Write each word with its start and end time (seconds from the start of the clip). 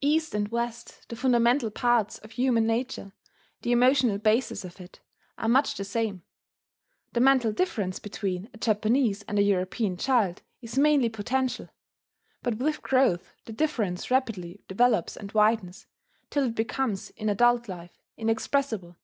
East 0.00 0.34
and 0.34 0.48
West 0.48 1.06
the 1.08 1.14
fundamental 1.14 1.70
parts 1.70 2.18
of 2.18 2.32
human 2.32 2.66
nature 2.66 3.12
the 3.62 3.70
emotional 3.70 4.18
bases 4.18 4.64
of 4.64 4.80
it 4.80 4.98
are 5.38 5.46
much 5.48 5.76
the 5.76 5.84
same: 5.84 6.24
the 7.12 7.20
mental 7.20 7.52
difference 7.52 8.00
between 8.00 8.50
a 8.52 8.58
Japanese 8.58 9.22
and 9.28 9.38
a 9.38 9.44
European 9.44 9.96
child 9.96 10.42
is 10.60 10.76
mainly 10.76 11.08
potential. 11.08 11.68
But 12.42 12.56
with 12.58 12.82
growth 12.82 13.32
the 13.44 13.52
difference 13.52 14.10
rapidly 14.10 14.64
develops 14.66 15.16
and 15.16 15.30
widens, 15.30 15.86
till 16.30 16.42
it 16.46 16.56
becomes, 16.56 17.10
in 17.10 17.28
adult 17.28 17.68
life, 17.68 17.96
inexpressible. 18.16 18.98